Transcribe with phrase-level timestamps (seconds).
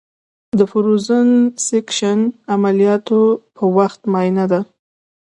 [0.57, 1.29] د فروزن
[1.65, 2.19] سیکشن
[2.53, 3.21] عملیاتو
[3.55, 4.59] په وخت معاینه ده.